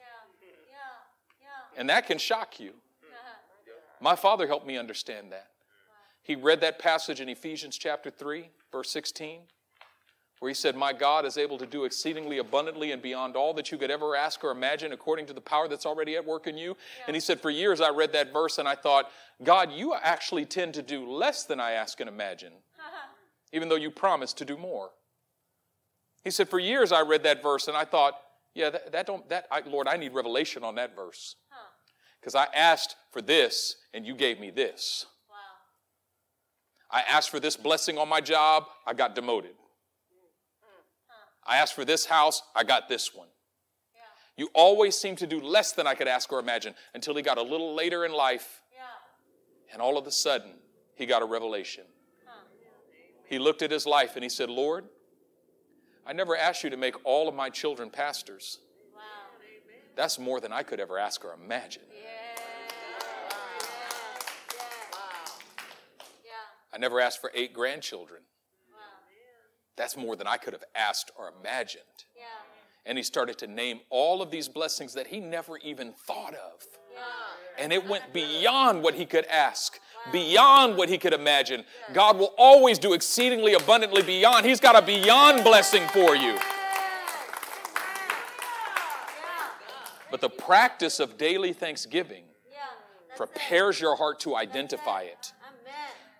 [0.42, 0.48] Yeah.
[0.48, 1.48] Yeah.
[1.76, 1.80] Yeah.
[1.82, 2.70] And that can shock you.
[2.70, 3.74] Uh-huh.
[4.00, 5.50] My father helped me understand that.
[6.24, 9.42] He read that passage in Ephesians chapter 3, verse 16,
[10.40, 13.72] where he said, My God is able to do exceedingly abundantly and beyond all that
[13.72, 16.58] you could ever ask or imagine according to the power that's already at work in
[16.58, 16.78] you.
[17.08, 19.10] And he said, For years I read that verse and I thought,
[19.44, 22.54] God, you actually tend to do less than I ask and imagine,
[23.54, 24.92] even though you promise to do more.
[26.24, 28.14] He said, For years I read that verse and I thought,
[28.54, 31.36] yeah, that, that don't, that, I, Lord, I need revelation on that verse.
[31.50, 31.70] Huh.
[32.20, 35.06] Because I asked for this and you gave me this.
[35.30, 37.00] Wow.
[37.00, 39.52] I asked for this blessing on my job, I got demoted.
[41.48, 43.30] I asked for this house, I got this one.
[43.96, 44.02] Yeah.
[44.36, 47.38] You always seem to do less than I could ask or imagine until he got
[47.38, 48.82] a little later in life, Yeah.
[49.74, 50.52] and all of a sudden,
[50.96, 51.86] he got a revelation.
[52.26, 52.42] Huh.
[53.30, 54.90] He looked at his life and he said, Lord,
[56.06, 58.60] I never asked you to make all of my children pastors.
[58.94, 59.02] Wow.
[59.96, 61.84] That's more than I could ever ask or imagine.
[61.92, 62.04] Yeah.
[66.74, 68.22] I never asked for eight grandchildren.
[69.78, 69.84] Wow.
[69.84, 71.84] That's more than I could have asked or imagined.
[72.16, 72.24] Yeah.
[72.86, 76.66] And he started to name all of these blessings that he never even thought of.
[76.94, 77.00] Yeah.
[77.64, 79.80] And it went beyond what he could ask,
[80.12, 81.64] beyond what he could imagine.
[81.94, 84.46] God will always do exceedingly abundantly beyond.
[84.46, 86.38] He's got a beyond blessing for you.
[90.10, 92.60] But the practice of daily thanksgiving Yeah.
[93.18, 95.34] Prepares your heart to identify it.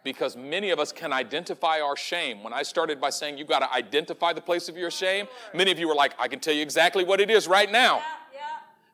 [0.08, 2.42] Because many of us can identify our shame.
[2.42, 5.70] When I started by saying you've got to identify the place of your shame, many
[5.70, 7.98] of you were like, I can tell you exactly what it is right now.
[7.98, 8.04] Yeah.
[8.36, 8.40] Yeah.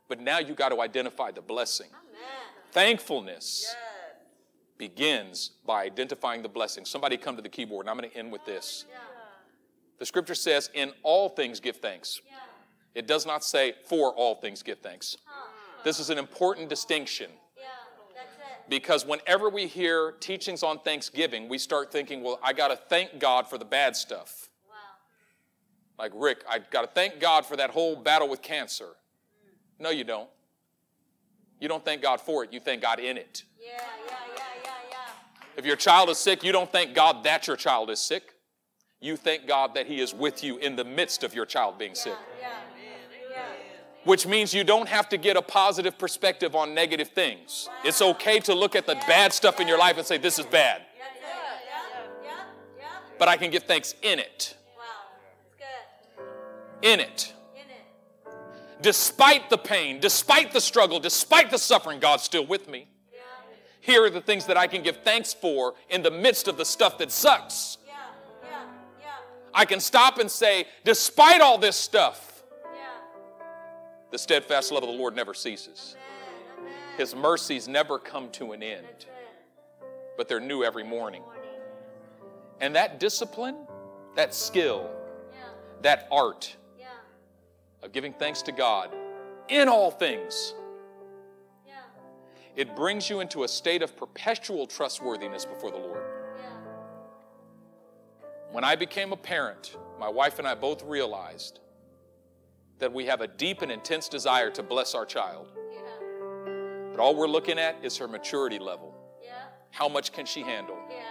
[0.08, 1.90] But now you got to identify the blessing.
[1.92, 2.32] Amen.
[2.72, 3.76] Thankfulness
[4.80, 6.84] begins by identifying the blessing.
[6.84, 8.86] Somebody come to the keyboard, and I'm going to end with this.
[8.88, 9.00] Oh, yeah.
[10.00, 12.22] The scripture says, In all things give thanks.
[12.26, 12.38] Yeah.
[12.96, 15.16] It does not say, For all things give thanks.
[15.84, 17.30] This is an important distinction Yeah.
[17.30, 17.43] That's it.
[18.80, 23.20] Because whenever we hear teachings on Thanksgiving, we start thinking, Well, I got to thank
[23.20, 24.50] God for the bad stuff.
[24.68, 24.76] Wow.
[26.00, 28.90] Like Rick, I got to thank God for that whole battle with cancer.
[29.80, 30.30] No, you don't.
[31.60, 33.44] You don't thank God for it, you thank God in it.
[33.62, 33.72] Yeah.
[34.08, 34.16] Yeah.
[34.36, 34.44] Yeah.
[34.64, 34.72] Yeah.
[34.90, 34.98] Yeah.
[35.56, 38.34] If your child is sick, you don't thank God that your child is sick.
[39.00, 41.94] You thank God that He is with you in the midst of your child being
[41.94, 42.16] sick.
[42.40, 42.48] Yeah.
[42.48, 42.63] Yeah.
[44.06, 47.70] Which means you don't have to get a positive perspective on negative things.
[47.86, 50.46] It's okay to look at the bad stuff in your life and say, This is
[50.46, 50.82] bad.
[53.18, 54.58] But I can give thanks in it.
[56.82, 57.34] In it.
[58.82, 62.90] Despite the pain, despite the struggle, despite the suffering, God's still with me.
[63.80, 66.66] Here are the things that I can give thanks for in the midst of the
[66.66, 67.78] stuff that sucks.
[69.54, 72.33] I can stop and say, despite all this stuff.
[74.14, 75.96] The steadfast love of the Lord never ceases.
[77.00, 79.08] His mercies never come to an end,
[80.18, 80.84] but they're new every.
[80.84, 81.24] Morning.
[82.62, 83.56] And that discipline,
[84.16, 84.88] that skill,
[85.82, 86.56] that art
[87.82, 88.92] of giving thanks to God
[89.50, 90.54] in all things,
[92.56, 96.04] it brings you into a state of perpetual trustworthiness before the Lord.
[98.52, 101.62] When I became a parent, my wife and I both realized
[102.84, 105.48] that we have a deep and intense desire to bless our child.
[105.72, 105.80] Yeah.
[106.92, 108.94] But all we're looking at is her maturity level.
[109.24, 109.32] Yeah.
[109.72, 110.76] How much can she handle?
[110.90, 111.04] Yeah.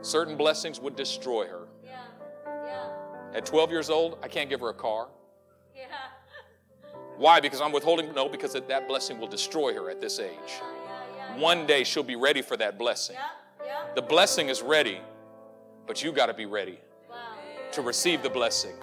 [0.00, 1.66] Certain blessings would destroy her.
[1.84, 2.04] Yeah.
[2.46, 2.86] Yeah.
[3.34, 5.08] At 12 years old, I can't give her a car.
[5.74, 5.86] Yeah.
[7.16, 7.40] Why?
[7.40, 8.14] Because I'm withholding?
[8.14, 10.60] No, because that- that blessing will destroy her at this age.
[11.36, 13.16] One day she'll be ready for that blessing.
[13.16, 13.94] Yeah, yeah.
[13.96, 15.00] The blessing is ready,
[15.88, 16.78] but you got to be ready
[17.10, 17.16] Wow.
[17.72, 18.76] to receive the blessing.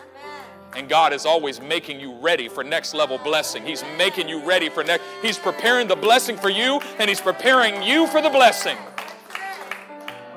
[0.75, 3.65] And God is always making you ready for next level blessing.
[3.65, 5.03] He's making you ready for next.
[5.21, 8.77] He's preparing the blessing for you, and He's preparing you for the blessing.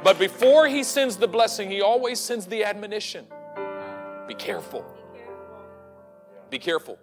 [0.03, 3.27] But before He sends the blessing, He always sends the admonition.
[4.27, 4.85] Be careful.
[6.49, 6.99] Be careful.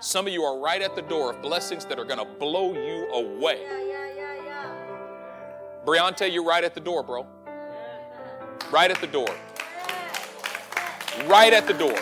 [0.00, 2.74] Some of you are right at the door of blessings that are going to blow
[2.74, 3.62] you away.
[3.62, 5.84] Yeah, yeah, yeah, yeah.
[5.84, 7.26] Briante, you're right at the door, bro.
[8.70, 9.28] Right at the door.
[11.26, 11.98] Right at the door.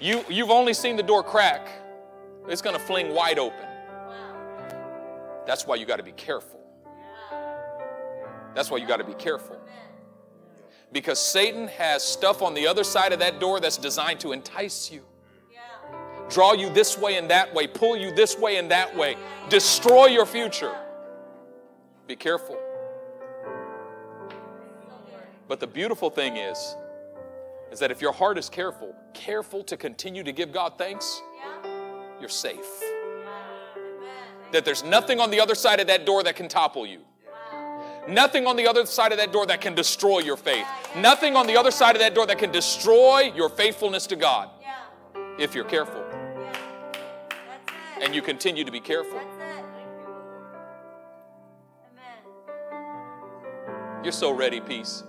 [0.00, 1.68] You, you've only seen the door crack.
[2.48, 3.66] It's going to fling wide open.
[5.46, 6.60] That's why you got to be careful.
[8.54, 9.58] That's why you got to be careful.
[10.92, 14.90] Because Satan has stuff on the other side of that door that's designed to entice
[14.90, 15.02] you,
[16.28, 19.16] draw you this way and that way, pull you this way and that way,
[19.48, 20.74] destroy your future.
[22.06, 22.58] Be careful.
[25.46, 26.76] But the beautiful thing is,
[27.70, 31.20] is that if your heart is careful, careful to continue to give God thanks,
[32.20, 32.82] you're safe.
[32.82, 33.30] Amen.
[34.52, 37.00] That there's nothing on the other side of that door that can topple you.
[37.52, 38.04] Wow.
[38.08, 40.66] Nothing on the other side of that door that can destroy your faith.
[40.96, 44.50] Nothing on the other side of that door that can destroy your faithfulness to God
[44.60, 44.74] Yeah.
[45.38, 46.52] if you're careful Yeah.
[47.30, 48.02] That's it.
[48.04, 49.14] and you continue to be careful.
[49.18, 49.64] That's it.
[52.72, 54.02] Amen.
[54.02, 55.04] You're so ready, peace.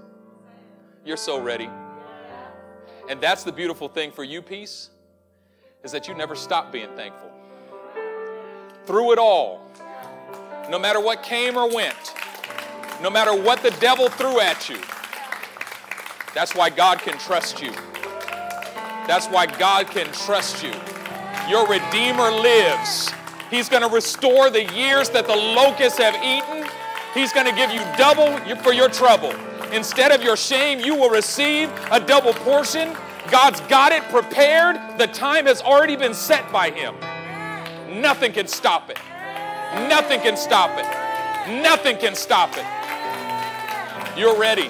[1.03, 1.68] You're so ready.
[3.12, 4.89] And that's the beautiful thing for you, peace,
[5.84, 7.30] is that you never stop being thankful.
[8.86, 9.70] Through it all,
[10.70, 12.14] no matter what came or went,
[13.01, 14.78] no matter what the devil threw at you,
[16.34, 17.74] that's why God can trust you.
[19.07, 20.72] That's why God can trust you.
[21.49, 23.12] Your Redeemer lives.
[23.49, 26.66] He's going to restore the years that the locusts have eaten.
[27.14, 29.34] He's going to give you double for your trouble.
[29.72, 32.95] Instead of your shame, you will receive a double portion.
[33.30, 34.78] God's got it prepared.
[34.97, 36.95] The time has already been set by Him.
[38.01, 38.99] Nothing can stop it.
[39.88, 41.61] Nothing can stop it.
[41.61, 42.65] Nothing can stop it.
[44.19, 44.69] You're ready.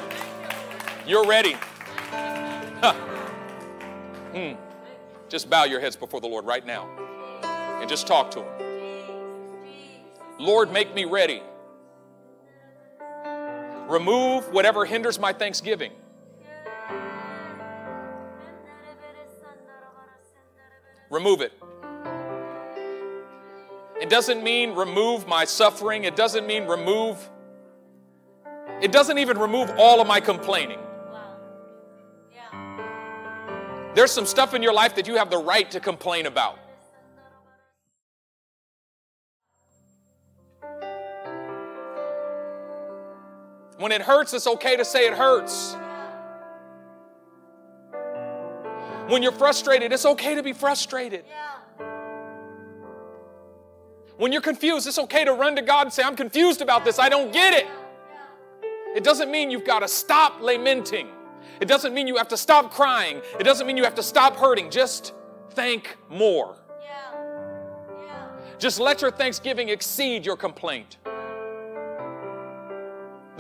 [1.08, 1.56] You're ready.
[2.12, 2.94] Huh.
[4.34, 4.54] Hmm.
[5.30, 6.88] Just bow your heads before the Lord right now
[7.80, 8.72] and just talk to Him.
[10.40, 11.42] Lord, make me ready.
[13.92, 15.92] Remove whatever hinders my thanksgiving.
[21.10, 21.52] Remove it.
[24.00, 26.06] It doesn't mean remove my suffering.
[26.06, 27.30] It doesn't mean remove.
[28.82, 30.80] It doesn't even remove all of my complaining.
[30.80, 31.38] Wow.
[32.34, 33.92] Yeah.
[33.94, 36.58] There's some stuff in your life that you have the right to complain about.
[43.82, 45.76] When it hurts, it's okay to say it hurts.
[49.08, 51.26] When you're frustrated, it's okay to be frustrated.
[54.18, 57.00] When you're confused, it's okay to run to God and say, I'm confused about this.
[57.00, 57.68] I don't get it.
[58.96, 61.08] It doesn't mean you've got to stop lamenting.
[61.60, 63.20] It doesn't mean you have to stop crying.
[63.40, 64.70] It doesn't mean you have to stop hurting.
[64.70, 65.16] Just
[65.52, 66.56] thank more.
[68.60, 70.98] Just let your thanksgiving exceed your complaint.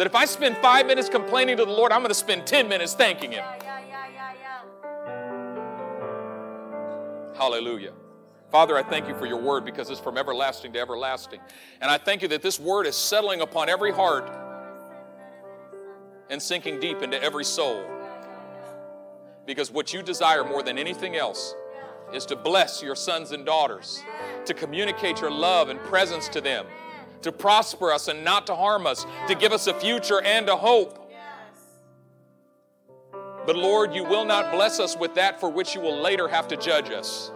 [0.02, 2.68] That if I spend five minutes complaining to the Lord, I'm going to spend 10
[2.68, 3.45] minutes thanking Him.
[3.62, 4.34] Yeah, yeah,
[5.06, 7.38] yeah.
[7.38, 7.93] Hallelujah.
[8.49, 11.39] Father, I thank you for your word because it's from everlasting to everlasting.
[11.82, 14.28] And I thank you that this word is settling upon every heart
[16.32, 17.86] and sinking deep into every soul.
[19.45, 21.54] Because what you desire more than anything else
[22.12, 24.02] is to bless your sons and daughters,
[24.45, 26.66] to communicate your love and presence to them,
[27.22, 30.55] to prosper us and not to harm us, to give us a future and a
[30.55, 31.09] hope.
[31.09, 31.19] Yes.
[33.45, 36.47] But Lord, you will not bless us with that for which you will later have
[36.49, 37.32] to judge us.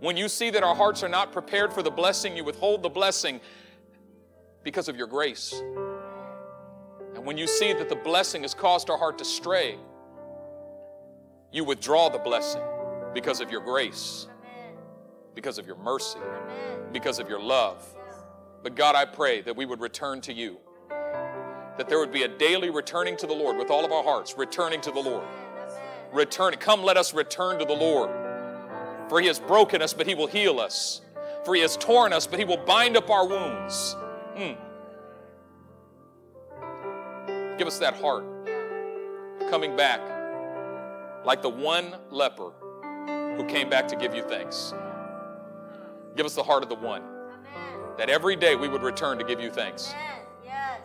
[0.00, 2.88] When you see that our hearts are not prepared for the blessing, you withhold the
[2.88, 3.40] blessing
[4.64, 5.62] because of your grace.
[7.14, 9.78] And when you see that the blessing has caused our heart to stray,
[11.52, 12.62] you withdraw the blessing
[13.14, 14.26] because of your grace,
[15.34, 16.71] because of your mercy, Amen.
[16.92, 17.94] Because of your love.
[18.62, 20.58] But God, I pray that we would return to you,
[20.90, 24.36] that there would be a daily returning to the Lord with all of our hearts,
[24.36, 25.24] returning to the Lord.
[26.12, 26.54] Return.
[26.60, 28.10] Come, let us return to the Lord.
[29.08, 31.00] For he has broken us, but he will heal us.
[31.44, 33.96] For he has torn us, but he will bind up our wounds.
[34.36, 34.56] Mm.
[37.58, 38.24] Give us that heart
[39.50, 40.00] coming back
[41.24, 42.52] like the one leper
[43.36, 44.72] who came back to give you thanks.
[46.16, 47.02] Give us the heart of the one.
[47.02, 47.96] Amen.
[47.96, 49.92] That every day we would return to give you thanks.
[49.92, 50.26] Amen.
[50.44, 50.80] Yes.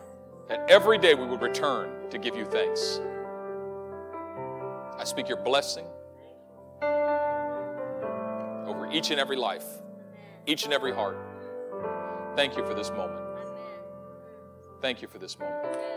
[0.47, 3.01] That every day we would return to give you thanks.
[4.97, 5.85] I speak your blessing
[8.67, 9.65] over each and every life,
[10.45, 11.17] each and every heart.
[12.35, 13.19] Thank you for this moment.
[13.19, 13.47] Amen.
[14.81, 15.65] Thank you for this moment.
[15.73, 15.96] Yes.